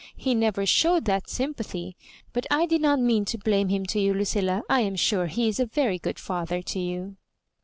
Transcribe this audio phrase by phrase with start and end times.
[0.17, 1.95] He never showed that sympathy—
[2.33, 4.63] ^but I did not mean to blame him to you, Lucilla.
[4.67, 7.17] I am sure he is a very good father to you."